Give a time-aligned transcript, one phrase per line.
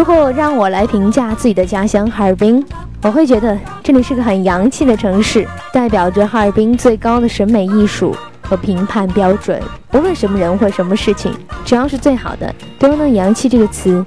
[0.00, 2.64] 如果让我来评价自己的家乡哈尔滨，
[3.02, 9.60] 我会觉得这里是个很洋气的城市，代表着哈尔滨最高的审美艺术和评判标准。
[9.92, 11.30] 无论什么人或什么事情，
[11.66, 14.02] 只要是最好的，都能“洋气”这个词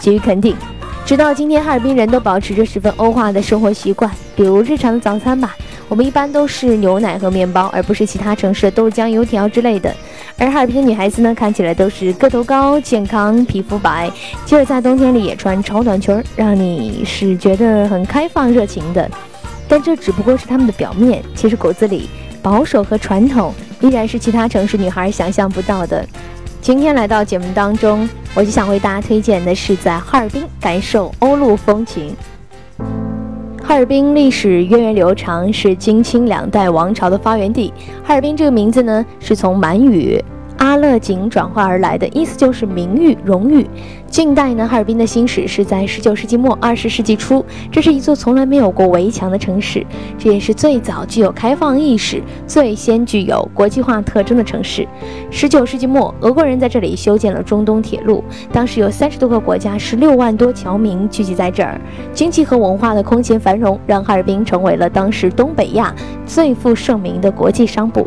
[0.00, 0.56] 给予肯定。
[1.04, 5.54] 直到今天，哈尔滨人都保持着十分欧化的生活习惯，比如日常的早餐吧。
[5.88, 9.94] 我们一般都是牛奶和面包，而不是其他城市的豆浆、油条之类的。
[10.38, 14.10] 而哈尔滨的女孩子呢，看起来都是个头高、健康、皮肤白，
[14.44, 19.10] 即使在冬天里也穿超短裙，让你是觉得很开放、热情的。
[19.66, 22.08] 但这只不过是他们的表面，其实骨子里
[22.42, 26.06] 保守和传统依然是其他城市女孩想象不到的。
[26.60, 32.14] 今天来到节目当中，我就想为大家推荐的是在哈尔滨感受欧陆风情。
[33.76, 37.70] 哈尔滨历史源远流长，是金清两代王朝的发源地。
[38.02, 40.18] 哈尔滨这个名字呢，是从满语。
[40.58, 43.66] 阿勒井转化而来的意思就是名誉、荣誉。
[44.08, 49.84] 近代呢，哈尔滨的兴史是在十九世纪末、二十世纪初，这是一座从来没有过围墙的城市，
[50.16, 54.86] 这也是最早具有开放意识、最先具有国际化特征的城市。
[55.30, 61.78] 十九世纪末，俄国人在这里修建了中东铁路，当时有三十多个国家、十六万多侨民聚集在这儿，
[62.14, 65.94] 经济和文化的空前繁荣，让哈尔滨成为了当时东北亚
[66.24, 68.06] 最负盛名的国际商埠。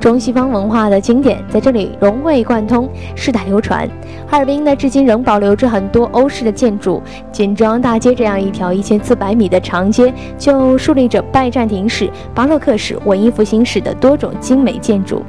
[0.00, 3.88] 中西方文化的经典在这里融会贯通，世代流传。
[4.28, 7.02] 哈尔滨呢，至今仍保留着很多欧式的建筑。
[7.32, 15.22] 锦庄大街这样一条一千四百米的长街，就树立着拜占庭式、巴洛克式、文艺复兴式的多种精美建筑。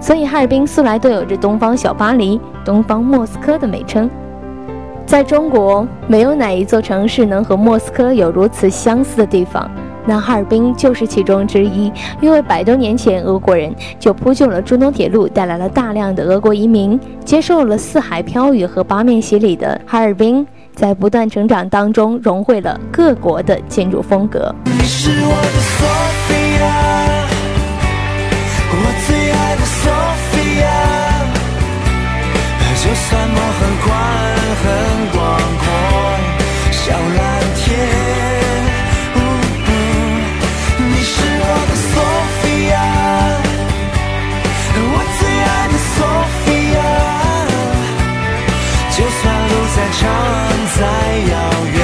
[0.00, 4.08] 所以，哈尔滨素来都有着“东方小巴黎”“东方莫斯科”的美称。
[5.06, 9.70] 在中国，没有哪一座城市能和莫斯科有如此相似的地方。
[10.06, 11.92] 那哈尔滨就是其中之一。
[12.20, 24.54] 因为百多年前，俄国人就铺就了中东铁路，带来了大量的俄国移民，接受了四海飘雨和八面洗礼的哈尔滨，在不断成长当中，融汇了各国的建筑风格。
[24.64, 25.86] 你是我的索
[26.28, 26.64] 菲亚，
[28.70, 28.76] 我
[29.06, 29.92] 最爱的索
[30.30, 30.64] 菲亚，
[32.76, 33.60] 就算很
[34.88, 34.93] 很。
[49.76, 50.48] 在长安
[50.78, 50.82] 再
[51.32, 51.34] 遥
[51.66, 51.78] 远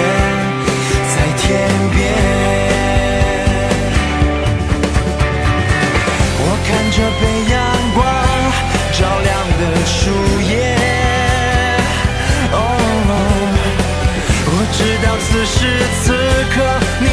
[1.12, 1.46] 在天
[1.90, 1.98] 边。
[6.38, 7.56] 我看着被阳
[7.94, 7.98] 光
[8.92, 9.28] 照亮
[9.58, 9.98] 的树
[10.52, 10.52] 叶。
[12.52, 12.56] 哦
[14.46, 15.58] 我知道此时
[16.02, 16.06] 此
[16.54, 16.56] 刻
[17.00, 17.04] 你